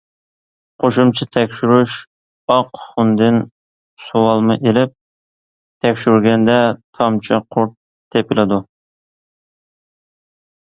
قوشۇمچە 0.83 1.25
تەكشۈرۈش:ئاق 1.35 2.79
خۇندىن 2.85 3.37
سۇۋالما 4.05 4.57
ئېلىپ 4.69 4.95
تەكشۈرگەندە، 5.85 6.57
تامچە 6.99 7.39
قۇرت 7.57 7.77
تېپىلىدۇ. 8.17 8.59